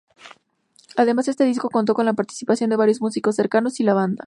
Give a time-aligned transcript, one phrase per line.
[0.97, 4.19] Además, este disco contó con la participación de varios músicos cercanos a la banda.